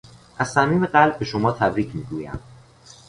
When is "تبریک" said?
1.51-1.95